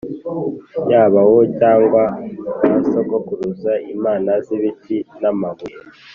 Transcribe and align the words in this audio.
yaba 0.91 1.19
wowe 1.27 1.45
cyangwa 1.59 2.03
ba 2.61 2.75
sokuruza, 2.91 3.71
imana 3.95 4.31
z’ibiti 4.45 4.97
n’amabuye 5.21 5.77